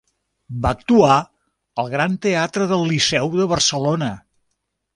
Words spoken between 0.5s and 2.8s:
Va actuar al Gran Teatre